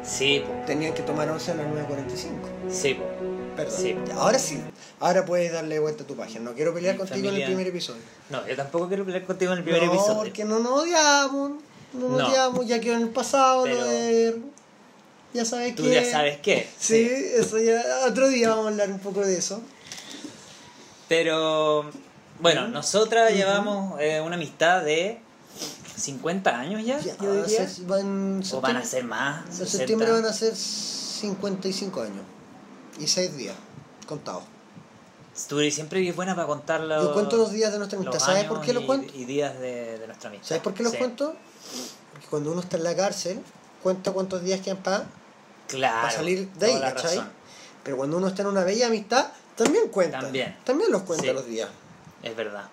Sí, 0.04 0.45
po, 0.47 0.52
Tenían 0.64 0.95
que 0.95 1.02
tomar 1.02 1.28
11 1.28 1.50
a 1.50 1.54
las 1.57 1.66
9.45. 1.66 2.71
sí. 2.71 2.95
po. 2.95 3.02
Perdón. 3.57 3.76
Sí. 3.83 3.97
Ahora 4.14 4.38
sí. 4.38 4.62
Ahora 5.00 5.25
puedes 5.25 5.52
darle 5.52 5.80
vuelta 5.80 6.04
a 6.04 6.07
tu 6.07 6.14
página. 6.14 6.38
No 6.45 6.52
quiero 6.54 6.73
pelear 6.73 6.95
Mi 6.95 7.00
contigo 7.00 7.30
en 7.30 7.35
el 7.35 7.45
primer 7.45 7.66
episodio. 7.66 8.00
No, 8.30 8.47
yo 8.47 8.54
tampoco 8.54 8.87
quiero 8.87 9.04
pelear 9.04 9.25
contigo 9.25 9.50
en 9.54 9.59
el 9.59 9.64
primer 9.64 9.83
no, 9.83 9.92
episodio. 9.92 10.18
porque 10.18 10.45
no 10.45 10.61
nos 10.61 10.83
odiamos. 10.83 11.50
No 11.95 12.09
nos 12.11 12.18
No. 12.21 12.28
odiamos. 12.28 12.64
Ya 12.68 12.78
quedó 12.78 12.95
en 12.95 13.02
el 13.02 13.09
pasado 13.11 13.66
lo 13.66 13.75
Pero- 13.75 13.85
de... 13.88 14.37
Ya 15.35 15.45
sabes 15.45 15.75
Tú 15.75 15.83
que... 15.83 15.95
ya 15.95 16.04
sabes 16.04 16.38
qué. 16.38 16.68
Sí, 16.78 17.11
eso 17.37 17.59
ya... 17.59 17.83
Otro 18.07 18.28
día 18.28 18.50
vamos 18.50 18.66
a 18.66 18.68
hablar 18.68 18.88
un 18.90 19.00
poco 19.00 19.23
de 19.23 19.37
eso. 19.37 19.61
Pero, 21.09 21.91
bueno, 22.41 22.69
nosotras 22.69 23.33
llevamos 23.33 23.99
eh, 24.00 24.21
una 24.21 24.37
amistad 24.37 24.83
de 24.83 25.21
50 25.97 26.59
años 26.59 26.85
ya, 26.85 26.99
Ya, 27.00 27.17
yo 27.19 27.43
diría. 27.45 27.69
van- 27.87 28.43
O 28.53 28.61
van 28.61 28.77
a 28.77 28.85
ser 28.85 29.05
más. 29.05 29.45
En 29.47 29.53
60. 29.53 29.77
septiembre 29.79 30.11
van 30.12 30.25
a 30.27 30.33
ser 30.33 30.55
55 30.55 32.03
años. 32.03 32.23
Y 32.99 33.07
6 33.07 33.37
días. 33.37 33.57
Contados. 34.07 34.45
Tú 35.49 35.61
siempre 35.71 36.00
eres 36.03 36.17
buena 36.17 36.35
para 36.35 36.49
contar 36.49 36.81
los, 36.81 37.03
Yo 37.03 37.12
cuento 37.12 37.37
los 37.37 37.53
días 37.53 37.71
de 37.73 37.79
nuestra 37.79 37.97
amistad. 37.99 38.19
¿Sabes 38.19 38.45
por 38.45 38.61
qué 38.61 38.73
los 38.73 38.83
y- 38.83 38.87
cuento? 38.87 39.12
Y 39.17 39.25
días 39.25 39.59
de, 39.61 39.99
de 39.99 40.07
nuestra 40.07 40.31
amistad. 40.31 40.49
¿Sabes 40.49 40.62
por 40.62 40.75
qué 40.75 40.83
los 40.83 40.93
Sí. 40.93 40.99
cuento? 40.99 41.35
Porque 42.12 42.27
cuando 42.29 42.50
uno 42.53 42.61
está 42.61 42.77
en 42.77 42.85
la 42.85 42.97
cárcel, 42.97 43.41
cuenta 43.83 44.11
cuántos 44.12 44.43
días 44.43 44.61
quedan 44.61 44.79
para 44.79 45.05
Claro. 45.69 46.11
salir 46.11 46.49
de 46.55 46.67
ahí, 46.67 46.81
¿cachai? 46.81 47.17
razón. 47.19 47.31
Pero 47.85 47.97
cuando 47.97 48.17
uno 48.17 48.27
está 48.29 48.43
en 48.43 48.49
una 48.49 48.65
bella 48.65 48.88
amistad, 48.88 49.29
también 49.59 49.88
cuenta. 49.88 50.21
También. 50.21 50.57
También 50.65 50.91
los 50.91 51.03
cuenta 51.03 51.27
Sí. 51.27 51.33
los 51.33 51.47
días. 51.47 51.69
Es 52.23 52.35
verdad. 52.35 52.69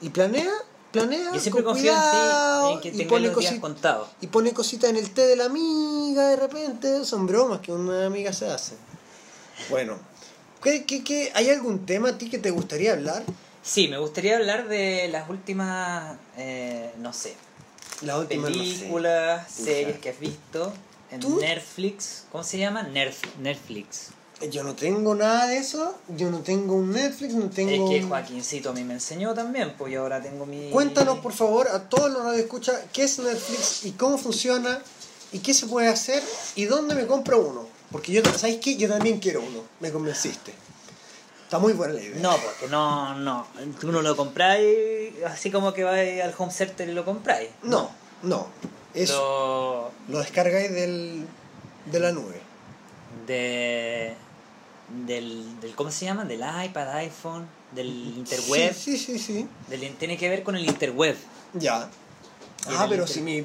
Y 0.00 0.10
planea 0.10 0.52
planea 0.92 1.32
Yo 1.34 1.40
siempre 1.40 1.64
con 1.64 1.72
confío 1.72 1.90
cuidado 1.90 2.70
en 2.74 2.80
ti, 2.80 2.88
en 2.90 2.96
que 2.96 3.02
y 3.02 3.06
pone 3.06 3.26
los 3.26 3.36
días 3.36 3.54
cosi- 3.54 3.60
contados. 3.60 4.08
y 4.20 4.28
pone 4.28 4.52
cositas 4.52 4.90
en 4.90 4.96
el 4.96 5.10
té 5.12 5.26
de 5.26 5.34
la 5.34 5.46
amiga 5.46 6.28
de 6.28 6.36
repente. 6.36 7.04
Son 7.04 7.26
bromas 7.26 7.58
que 7.60 7.72
una 7.72 8.06
amiga 8.06 8.32
se 8.32 8.48
hace. 8.48 8.74
Bueno, 9.70 9.98
¿qué, 10.62 10.84
qué, 10.84 11.02
qué- 11.02 11.32
hay 11.34 11.50
algún 11.50 11.84
tema 11.84 12.10
a 12.10 12.18
ti 12.18 12.30
que 12.30 12.38
te 12.38 12.50
gustaría 12.52 12.92
hablar? 12.92 13.24
Sí, 13.62 13.88
me 13.88 13.98
gustaría 13.98 14.36
hablar 14.36 14.68
de 14.68 15.08
las 15.10 15.28
últimas, 15.30 16.16
eh, 16.36 16.92
no 16.98 17.12
sé, 17.12 17.34
La 18.02 18.18
última 18.18 18.48
no 18.48 18.54
sé. 18.54 18.60
películas, 18.60 19.50
series 19.50 19.98
que 19.98 20.10
has 20.10 20.20
visto 20.20 20.72
en 21.10 21.18
¿Tú? 21.20 21.40
Netflix. 21.40 22.24
¿Cómo 22.30 22.44
se 22.44 22.58
llama? 22.58 22.86
Nerf- 22.88 23.34
Netflix. 23.40 24.10
Yo 24.50 24.62
no 24.62 24.74
tengo 24.74 25.14
nada 25.14 25.46
de 25.46 25.58
eso. 25.58 25.96
Yo 26.08 26.30
no 26.30 26.40
tengo 26.40 26.74
un 26.74 26.90
Netflix, 26.92 27.34
no 27.34 27.48
tengo. 27.48 27.70
Es 27.70 28.00
que 28.02 28.06
Joaquincito 28.06 28.70
a 28.70 28.72
mí 28.72 28.84
me 28.84 28.94
enseñó 28.94 29.32
también, 29.32 29.74
pues 29.78 29.92
yo 29.92 30.02
ahora 30.02 30.20
tengo 30.20 30.44
mi... 30.44 30.70
Cuéntanos, 30.70 31.20
por 31.20 31.32
favor, 31.32 31.68
a 31.68 31.88
todos 31.88 32.10
los 32.10 32.24
radioescuchas, 32.24 32.80
qué 32.92 33.04
es 33.04 33.18
Netflix 33.18 33.84
y 33.86 33.92
cómo 33.92 34.18
funciona 34.18 34.82
y 35.32 35.38
qué 35.38 35.54
se 35.54 35.66
puede 35.66 35.88
hacer 35.88 36.22
y 36.56 36.64
dónde 36.66 36.94
me 36.94 37.06
compro 37.06 37.40
uno. 37.40 37.66
Porque 37.90 38.12
yo, 38.12 38.22
¿sabes 38.36 38.58
qué? 38.58 38.76
Yo 38.76 38.88
también 38.88 39.20
quiero 39.20 39.40
uno. 39.40 39.60
Me 39.80 39.90
convenciste. 39.92 40.52
Está 41.44 41.58
muy 41.58 41.72
buena 41.74 41.94
la 41.94 42.02
idea. 42.02 42.20
No, 42.20 42.36
porque 42.36 42.66
no, 42.68 43.14
no. 43.14 43.46
Tú 43.80 43.92
no 43.92 44.02
lo 44.02 44.16
compráis 44.16 45.12
así 45.26 45.50
como 45.50 45.72
que 45.72 45.84
vais 45.84 46.20
al 46.22 46.34
home 46.36 46.52
center 46.52 46.88
y 46.88 46.92
lo 46.92 47.04
compráis. 47.04 47.50
No, 47.62 47.88
no. 48.22 48.48
Eso 48.94 49.92
Lo 50.08 50.14
lo 50.14 50.18
descargáis 50.20 50.72
del, 50.72 51.26
de 51.86 52.00
la 52.00 52.12
nube. 52.12 52.40
de 53.26 54.14
del, 55.06 55.60
del 55.60 55.74
¿cómo 55.74 55.90
se 55.90 56.04
llama? 56.04 56.24
del 56.24 56.40
iPad, 56.40 56.88
iPhone, 56.96 57.46
del 57.72 57.88
interweb, 58.16 58.74
Sí, 58.74 58.96
sí, 58.96 59.18
sí, 59.18 59.18
sí. 59.18 59.48
del 59.68 59.94
tiene 59.96 60.16
que 60.16 60.28
ver 60.28 60.42
con 60.42 60.56
el 60.56 60.64
interweb. 60.64 61.16
Ya. 61.54 61.88
Y 62.68 62.74
Ah, 62.76 62.86
pero 62.88 63.06
si 63.06 63.20
mi. 63.20 63.44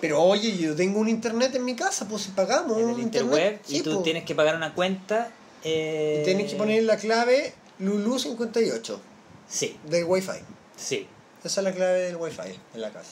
Pero 0.00 0.22
oye, 0.22 0.56
yo 0.56 0.76
tengo 0.76 1.00
un 1.00 1.08
internet 1.08 1.54
en 1.56 1.64
mi 1.64 1.74
casa, 1.74 2.06
pues 2.08 2.22
si 2.22 2.30
pagamos. 2.30 2.78
en 2.78 2.90
el 2.90 3.00
interweb 3.00 3.60
y 3.68 3.76
sí, 3.78 3.82
tú 3.82 3.92
pues. 3.94 4.04
tienes 4.04 4.24
que 4.24 4.34
pagar 4.34 4.54
una 4.56 4.74
cuenta 4.74 5.30
eh, 5.64 6.18
Y 6.20 6.24
tienes 6.24 6.50
que 6.52 6.56
poner 6.56 6.84
la 6.84 6.96
clave 6.96 7.52
Lulu58 7.80 8.96
Sí, 9.48 9.76
del 9.88 10.04
Wi-Fi. 10.04 10.32
sí. 10.76 11.06
Esa 11.44 11.60
es 11.60 11.64
la 11.64 11.72
clave 11.72 12.00
del 12.00 12.16
Wi-Fi 12.16 12.58
en 12.74 12.80
la 12.80 12.90
casa. 12.92 13.10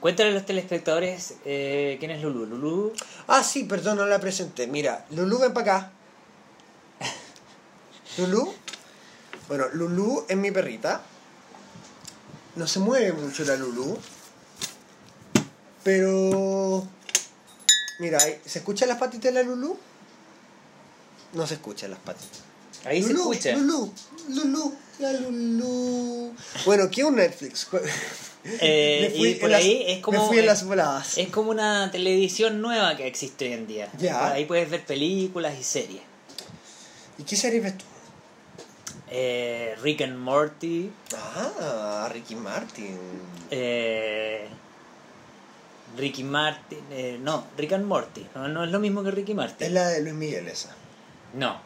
Cuéntale 0.00 0.30
a 0.30 0.32
los 0.32 0.46
telespectadores 0.46 1.34
eh, 1.44 1.96
quién 2.00 2.10
es 2.10 2.22
Lulu. 2.22 2.46
Lulu 2.46 2.92
Ah, 3.28 3.42
sí, 3.44 3.64
perdón, 3.64 3.98
no 3.98 4.06
la 4.06 4.18
presenté. 4.18 4.66
Mira, 4.66 5.04
Lulu, 5.10 5.38
ven 5.38 5.52
para 5.52 5.76
acá. 5.76 5.92
Lulu. 8.18 8.52
Bueno, 9.48 9.66
Lulu 9.72 10.26
es 10.28 10.36
mi 10.36 10.50
perrita. 10.50 11.02
No 12.56 12.66
se 12.66 12.78
mueve 12.80 13.12
mucho 13.12 13.44
la 13.44 13.56
Lulu. 13.56 13.98
Pero. 15.82 16.86
Mira, 17.98 18.18
¿se 18.20 18.58
escuchan 18.60 18.88
las 18.88 18.98
patitas 18.98 19.32
de 19.32 19.42
la 19.42 19.48
Lulu? 19.48 19.76
No 21.34 21.46
se 21.46 21.54
escuchan 21.54 21.90
las 21.90 22.00
patitas. 22.00 22.40
ahí 22.84 23.02
se 23.02 23.12
Lulú, 23.12 23.32
escucha. 23.32 23.52
Lulú, 23.56 23.92
Lulú, 24.28 24.74
la 24.98 25.12
Lulú. 25.12 26.34
Bueno, 26.64 26.90
¿qué 26.90 27.02
es 27.02 27.06
un 27.06 27.16
Netflix? 27.16 27.66
Eh, 28.42 29.12
y 29.16 29.34
por 29.34 29.50
las- 29.50 29.60
ahí 29.60 29.84
es 29.86 29.98
como 30.00 30.18
Me 30.22 30.26
fui 30.26 30.38
en 30.38 30.46
las 30.46 30.64
voladas. 30.64 31.18
Es 31.18 31.28
como 31.28 31.50
una 31.50 31.90
televisión 31.90 32.62
nueva 32.62 32.96
que 32.96 33.06
existe 33.06 33.44
hoy 33.44 33.52
en 33.52 33.66
día. 33.66 33.90
Ya. 33.98 34.30
Ahí 34.32 34.46
puedes 34.46 34.70
ver 34.70 34.82
películas 34.86 35.52
y 35.60 35.62
series. 35.62 36.00
¿Y 37.18 37.24
qué 37.24 37.36
serie 37.36 37.60
ves 37.60 37.76
tú? 37.76 37.84
Eh, 39.10 39.74
Rick 39.82 40.02
and 40.02 40.16
Morty. 40.18 40.90
Ah, 41.16 42.08
Ricky 42.12 42.36
Martin. 42.36 42.98
eh, 43.50 44.46
Ricky 45.96 46.22
Martin. 46.22 46.78
eh, 46.92 47.18
no, 47.20 47.44
Rick 47.56 47.72
and 47.72 47.84
Morty. 47.86 48.26
No, 48.34 48.46
no 48.48 48.64
es 48.64 48.70
lo 48.70 48.78
mismo 48.78 49.02
que 49.02 49.10
Ricky 49.10 49.34
Martin. 49.34 49.66
Es 49.66 49.72
la 49.72 49.88
de 49.88 50.02
Luis 50.02 50.14
Miguel 50.14 50.46
esa. 50.48 50.74
No. 51.34 51.60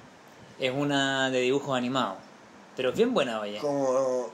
Es 0.58 0.72
una 0.72 1.30
de 1.30 1.40
dibujos 1.40 1.76
animados. 1.76 2.16
Pero 2.76 2.90
es 2.90 2.96
bien 2.96 3.12
buena, 3.12 3.40
oye. 3.40 3.58
Como, 3.58 4.30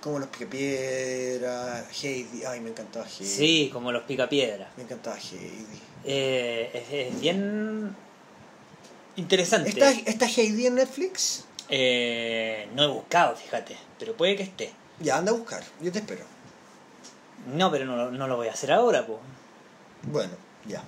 como 0.00 0.18
los 0.18 0.28
Picapiedra, 0.28 1.84
Heidi. 2.02 2.44
Ay, 2.44 2.60
me 2.60 2.70
encantaba 2.70 3.04
Heidi. 3.06 3.26
Sí, 3.30 3.70
como 3.72 3.92
los 3.92 4.04
picapiedras. 4.04 4.68
Me 4.76 4.84
encantaba 4.84 5.16
Heidi. 5.16 5.66
Eh, 6.04 6.70
es, 6.72 7.12
es 7.14 7.20
bien 7.20 7.94
interesante. 9.16 9.68
¿Está, 9.70 9.90
¿Está 9.90 10.26
Heidi 10.26 10.66
en 10.66 10.76
Netflix? 10.76 11.44
Eh, 11.68 12.68
no 12.74 12.82
he 12.84 12.86
buscado, 12.88 13.36
fíjate. 13.36 13.76
Pero 13.98 14.16
puede 14.16 14.36
que 14.36 14.42
esté. 14.42 14.72
Ya, 15.00 15.16
anda 15.16 15.32
a 15.32 15.34
buscar. 15.34 15.62
Yo 15.80 15.90
te 15.92 15.98
espero. 16.00 16.24
No, 17.54 17.70
pero 17.70 17.84
no, 17.84 17.96
lo- 17.96 18.10
no 18.10 18.26
lo 18.28 18.36
voy 18.36 18.48
a 18.48 18.52
hacer 18.52 18.72
ahora, 18.72 19.06
pues. 19.06 19.18
Bueno, 20.02 20.32
ya. 20.66 20.82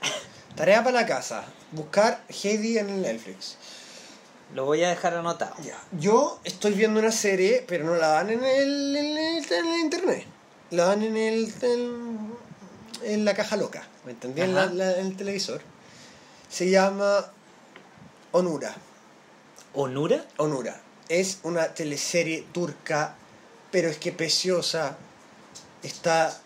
Tarea 0.56 0.82
para 0.84 1.00
la 1.00 1.06
casa. 1.06 1.44
Buscar 1.72 2.22
Heidi 2.28 2.78
en 2.78 2.88
el 2.90 3.02
Netflix. 3.02 3.56
Lo 4.54 4.64
voy 4.64 4.82
a 4.82 4.88
dejar 4.88 5.14
anotado. 5.14 5.54
Ya. 5.62 5.78
Yo 5.92 6.40
estoy 6.44 6.72
viendo 6.72 6.98
una 7.00 7.12
serie, 7.12 7.64
pero 7.68 7.84
no 7.84 7.96
la 7.96 8.08
dan 8.08 8.30
en 8.30 8.42
el, 8.44 8.96
en 8.96 9.16
el, 9.18 9.52
en 9.52 9.66
el 9.66 9.78
internet. 9.80 10.26
La 10.70 10.86
dan 10.86 11.02
en 11.02 11.16
el, 11.16 11.52
en, 11.62 12.32
en 13.02 13.24
la 13.24 13.34
caja 13.34 13.56
loca. 13.56 13.86
¿Me 14.04 14.12
entendí? 14.12 14.40
En, 14.42 14.54
la- 14.54 14.66
la- 14.66 14.98
en 14.98 15.06
el 15.06 15.16
televisor. 15.16 15.60
Se 16.48 16.68
llama 16.68 17.26
Onura. 18.32 18.74
¿Onura? 19.74 20.24
Onura. 20.36 20.80
Es 21.08 21.38
una 21.42 21.74
teleserie 21.74 22.44
turca, 22.52 23.14
pero 23.70 23.88
es 23.88 23.96
que 23.98 24.12
preciosa. 24.12 24.96
Está 25.82 26.36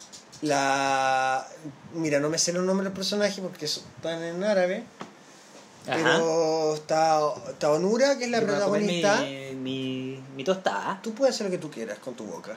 la... 0.42 1.46
Mira, 1.94 2.20
no 2.20 2.28
me 2.28 2.38
sé 2.38 2.52
los 2.52 2.64
nombres 2.64 2.84
del 2.84 2.92
personaje 2.92 3.40
porque 3.42 3.64
están 3.66 4.22
en 4.22 4.42
árabe. 4.44 4.84
Ajá. 5.86 5.96
Pero 5.96 6.74
está, 6.74 7.20
está 7.50 7.70
Onura, 7.72 8.16
que 8.18 8.24
es 8.24 8.30
la 8.30 8.40
Yo 8.40 8.46
protagonista. 8.46 9.20
Mi, 9.20 9.54
mi, 9.54 10.24
mi 10.36 10.44
tostada. 10.44 11.00
Tú 11.02 11.14
puedes 11.14 11.34
hacer 11.34 11.46
lo 11.46 11.50
que 11.50 11.58
tú 11.58 11.70
quieras 11.70 11.98
con 11.98 12.14
tu 12.14 12.24
boca. 12.24 12.56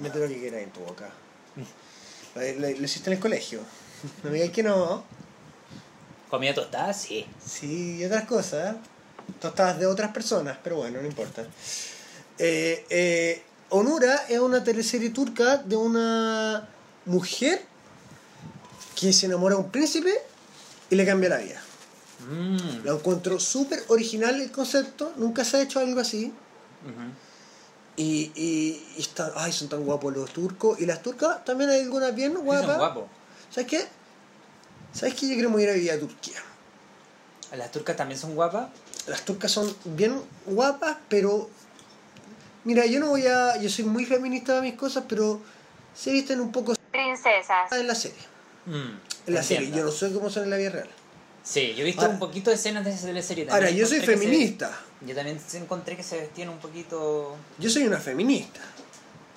Mete 0.00 0.18
lo 0.20 0.28
que 0.28 0.38
quieras 0.38 0.62
en 0.62 0.70
tu 0.70 0.80
boca. 0.80 1.08
Lo, 2.34 2.42
lo- 2.42 2.68
lo 2.78 2.84
hiciste 2.84 3.10
en 3.10 3.16
el 3.16 3.20
colegio. 3.22 3.60
No 4.22 4.30
me 4.30 4.36
digas 4.36 4.50
que 4.50 4.62
no. 4.62 5.02
¿Comida 6.30 6.54
tostada? 6.54 6.92
Sí. 6.92 7.26
Sí, 7.44 7.96
y 7.96 8.04
otras 8.04 8.26
cosas. 8.26 8.76
Tostadas 9.40 9.78
de 9.78 9.86
otras 9.86 10.12
personas, 10.12 10.58
pero 10.62 10.76
bueno, 10.76 11.00
no 11.00 11.06
importa. 11.06 11.46
Eh, 12.38 12.84
eh, 12.90 13.42
Onura 13.70 14.24
es 14.28 14.38
una 14.38 14.64
teleserie 14.64 15.10
turca 15.10 15.58
de 15.58 15.76
una 15.76 16.68
mujer 17.04 17.62
que 18.96 19.12
se 19.12 19.26
enamora 19.26 19.54
de 19.56 19.60
un 19.62 19.70
príncipe 19.70 20.12
y 20.90 20.96
le 20.96 21.06
cambia 21.06 21.28
la 21.28 21.38
vida. 21.38 21.60
Mm. 22.28 22.84
Lo 22.84 22.96
encuentro 22.96 23.38
súper 23.38 23.84
original 23.88 24.40
el 24.40 24.50
concepto, 24.50 25.12
nunca 25.16 25.44
se 25.44 25.58
ha 25.58 25.62
hecho 25.62 25.78
algo 25.78 26.00
así. 26.00 26.32
Ujú. 26.84 27.10
Y, 27.96 28.32
y, 28.34 28.86
y 28.96 29.00
están, 29.00 29.30
ay, 29.36 29.52
son 29.52 29.68
tan 29.68 29.84
guapos 29.84 30.16
los 30.16 30.32
turcos. 30.32 30.80
Y 30.80 30.86
las 30.86 31.02
turcas 31.02 31.44
también 31.44 31.70
hay 31.70 31.82
algunas 31.82 32.14
bien 32.14 32.32
Sí, 32.32 32.38
guapas. 32.42 32.76
guapos. 32.76 33.04
¿Sabes 33.50 33.68
qué? 33.68 33.86
¿Sabes 34.92 35.14
qué? 35.14 35.28
Yo 35.28 35.34
quiero 35.34 35.58
ir 35.60 35.68
a 35.68 35.72
vivir 35.72 35.90
a 35.92 35.98
Turquía. 35.98 36.38
Las 37.56 37.70
turcas 37.72 37.96
también 37.96 38.18
son 38.20 38.34
guapas. 38.34 38.68
Las 39.08 39.24
turcas 39.24 39.50
son 39.50 39.74
bien 39.84 40.20
guapas, 40.46 40.96
pero. 41.08 41.48
Mira, 42.64 42.84
yo 42.86 43.00
no 43.00 43.08
voy 43.08 43.26
a. 43.26 43.56
Yo 43.60 43.68
soy 43.70 43.84
muy 43.84 44.04
feminista 44.04 44.54
de 44.56 44.62
mis 44.62 44.74
cosas, 44.74 45.04
pero 45.08 45.40
se 45.94 46.12
visten 46.12 46.40
un 46.40 46.52
poco 46.52 46.74
Princesas. 46.92 47.72
en 47.72 47.86
la 47.86 47.94
serie. 47.94 48.18
Mm, 48.66 48.72
En 49.28 49.34
la 49.34 49.42
serie. 49.42 49.70
Yo 49.70 49.84
no 49.84 49.90
sé 49.90 50.12
cómo 50.12 50.28
son 50.30 50.44
en 50.44 50.50
la 50.50 50.56
vida 50.56 50.70
real. 50.70 50.88
Sí, 51.42 51.72
yo 51.74 51.82
he 51.82 51.86
visto 51.86 52.02
Ahora- 52.02 52.12
un 52.14 52.18
poquito 52.20 52.50
de 52.50 52.56
escenas 52.56 52.84
de 52.84 52.90
esa 52.92 53.06
teleserie. 53.06 53.44
Ahora, 53.44 53.66
también 53.66 53.76
yo 53.78 53.86
soy 53.86 54.00
se- 54.00 54.06
feminista. 54.06 54.70
yo 55.00 55.14
también 55.14 55.40
encontré 55.54 55.96
que 55.96 56.02
se 56.02 56.18
vestían 56.18 56.50
un 56.50 56.58
poquito. 56.58 57.36
Yo 57.58 57.70
soy 57.70 57.84
una 57.86 57.98
feminista. 57.98 58.60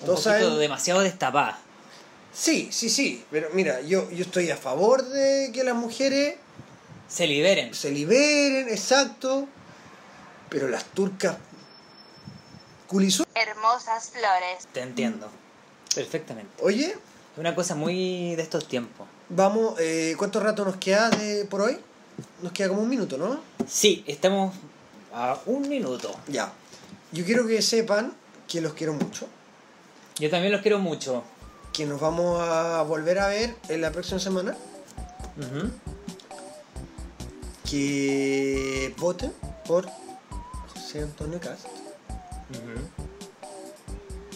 Un 0.00 0.06
Todos 0.06 0.24
poquito 0.24 0.44
saben- 0.48 0.58
demasiado 0.58 1.00
destapadas. 1.00 1.56
Sí, 2.34 2.68
sí, 2.70 2.90
sí. 2.90 3.24
Pero 3.30 3.48
mira, 3.54 3.80
yo, 3.80 4.10
yo 4.10 4.24
estoy 4.24 4.50
a 4.50 4.56
favor 4.56 5.04
de 5.08 5.50
que 5.54 5.64
las 5.64 5.74
mujeres 5.74 6.36
Se 7.08 7.26
liberen. 7.26 7.72
se 7.74 7.90
liberen, 7.90 8.68
exacto. 8.68 9.48
Pero 10.52 10.68
las 10.68 10.84
turcas 10.84 11.36
culisu- 12.88 13.26
Hermosas 13.34 14.10
flores. 14.10 14.68
Te 14.72 14.80
entiendo. 14.82 15.28
Perfectamente. 15.94 16.52
Oye, 16.62 16.88
Es 17.32 17.38
una 17.38 17.54
cosa 17.54 17.74
muy 17.74 18.34
de 18.36 18.42
estos 18.42 18.68
tiempos. 18.68 19.06
vamos, 19.30 19.74
eh, 19.80 20.14
¿cuánto 20.18 20.38
rato 20.40 20.64
nos 20.66 20.76
queda 20.76 21.08
de 21.10 21.46
por 21.46 21.62
hoy? 21.62 21.78
Nos 22.42 22.52
queda 22.52 22.68
como 22.68 22.82
un 22.82 22.88
minuto, 22.90 23.16
¿no? 23.16 23.40
Sí, 23.66 24.04
estamos 24.06 24.54
a 25.14 25.38
un 25.46 25.66
minuto. 25.68 26.14
Ya. 26.28 26.52
Yo 27.12 27.24
quiero 27.24 27.46
que 27.46 27.62
sepan 27.62 28.14
que 28.46 28.60
los 28.60 28.74
quiero 28.74 28.92
mucho. 28.92 29.26
Yo 30.18 30.28
también 30.28 30.52
los 30.52 30.60
quiero 30.60 30.78
mucho. 30.78 31.24
Que 31.72 31.86
nos 31.86 31.98
vamos 32.00 32.38
a 32.46 32.82
volver 32.82 33.18
a 33.18 33.28
ver 33.28 33.56
en 33.70 33.80
la 33.80 33.90
próxima 33.90 34.20
semana. 34.20 34.54
Ujú. 35.38 35.70
Que 37.68 38.94
voten 38.98 39.32
por 39.66 39.88
José 40.92 41.04
Antonio 41.04 41.40
Cast. 41.40 41.66
Ujú. 42.50 43.02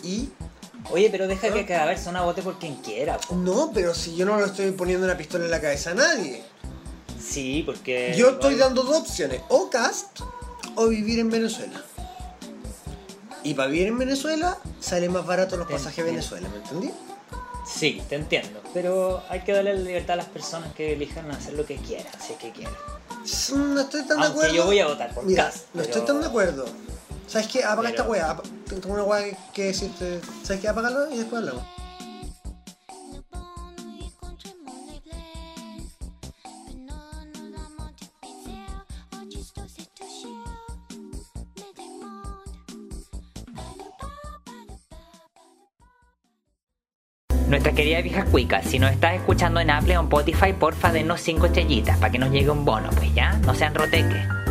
Y 0.03 0.31
Oye, 0.91 1.11
pero 1.11 1.27
deja 1.27 1.53
que 1.53 1.67
cada 1.67 1.87
persona 1.87 2.23
vote 2.23 2.43
por 2.43 2.59
quien 2.59 2.77
quiera. 2.77 3.19
po. 3.19 3.35
No, 3.35 3.73
pero 3.75 3.93
si 3.93 4.17
yo 4.17 4.25
no 4.25 4.39
le 4.39 4.47
estoy 4.47 4.71
poniendo 4.71 5.05
una 5.05 5.17
pistola 5.17 5.45
en 5.45 5.51
la 5.51 5.61
cabeza 5.61 5.91
a 5.91 5.95
nadie. 5.95 6.43
Sí, 7.21 7.63
porque. 7.67 8.15
Yo 8.17 8.31
estoy 8.31 8.55
dando 8.55 8.85
dos 8.85 8.97
opciones, 9.03 9.43
o 9.49 9.69
cast 9.69 10.21
o 10.77 10.89
vivir 10.89 11.19
en 11.19 11.31
Venezuela. 11.31 11.83
Y 13.43 13.55
para 13.55 13.69
vivir 13.69 13.89
en 13.89 13.99
Venezuela 13.99 14.57
sale 14.81 15.09
más 15.09 15.27
barato 15.27 15.57
los 15.57 15.67
Te 15.67 15.75
pasajes 15.75 16.05
a. 16.05 16.07
Venezuela, 16.07 16.49
¿me 16.49 16.57
entendí? 16.57 16.91
Sí, 17.67 18.01
te 18.09 18.15
entiendo. 18.15 18.63
Pero 18.73 19.23
hay 19.29 19.41
que 19.41 19.53
darle 19.53 19.75
la 19.75 19.81
libertad 19.81 20.15
a 20.15 20.17
las 20.17 20.27
personas 20.27 20.73
que 20.73 20.93
elijan 20.93 21.31
hacer 21.33 21.55
lo 21.55 21.67
que 21.67 21.77
quieran, 21.77 22.13
si 22.25 22.33
es 22.35 22.39
que 22.39 22.53
quieren. 22.53 22.75
No 23.55 23.81
estoy 23.81 24.03
tan 24.07 24.09
de 24.21 24.27
Aunque 24.27 24.27
acuerdo. 24.39 24.55
yo 24.55 24.65
voy 24.67 24.79
a 24.81 24.87
votar 24.87 25.15
por 25.15 25.25
Mira, 25.25 25.47
no 25.47 25.53
pero- 25.73 25.85
estoy 25.85 26.03
tan 26.07 26.21
de 26.21 26.27
acuerdo. 26.27 26.65
¿Sabes 27.27 27.49
qué? 27.49 27.65
Apaga 27.65 27.77
Pero- 27.77 27.89
esta 27.91 28.03
weá. 28.05 28.37
Tengo 28.69 28.95
una 28.95 29.03
weá 29.05 29.25
que- 29.25 29.37
que 29.53 29.65
decirte. 29.65 30.21
¿Sabes 30.45 30.61
qué? 30.63 30.69
Apágalo 30.69 31.11
y 31.13 31.17
después 31.19 31.41
hablamos. 31.41 31.65
Querida 47.77 48.01
vieja 48.01 48.25
cuica, 48.25 48.63
si 48.63 48.79
nos 48.79 48.91
estás 48.91 49.15
escuchando 49.17 49.61
en 49.61 49.71
Apple 49.71 49.99
o 49.99 50.01
en 50.01 50.07
Spotify, 50.07 50.55
porfa 50.55 50.91
denos 50.93 51.21
5 51.21 51.47
estrellitas 51.47 51.99
para 51.99 52.11
que 52.11 52.19
nos 52.19 52.31
llegue 52.31 52.49
un 52.49 52.65
bono, 52.65 52.89
pues 52.97 53.15
ya, 53.15 53.35
no 53.45 53.55
sean 53.55 53.75
roteques. 53.75 54.46